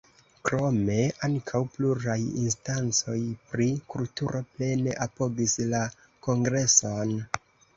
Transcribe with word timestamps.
Krome, 0.47 0.95
ankaŭ 1.27 1.59
pluraj 1.75 2.15
instancoj 2.45 3.19
pri 3.51 3.69
kulturo 3.95 4.43
plene 4.55 4.97
apogis 5.09 5.57
la 5.75 5.85
Kongreson. 6.29 7.17